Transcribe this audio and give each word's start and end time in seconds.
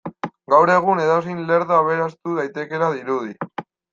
Gaur 0.53 0.71
egun 0.75 1.01
edozein 1.03 1.43
lerdo 1.51 1.77
aberastu 1.79 2.39
daitekeela 2.39 2.91
dirudi. 2.97 3.37